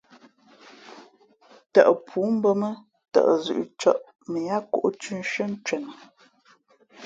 [1.73, 2.69] Tαʼ pǔ mbᾱ mά
[3.13, 5.91] tαʼ zʉ̌ʼ cᾱʼ mα yáá kōʼ thʉ̄ nshʉ́ά ncwenα.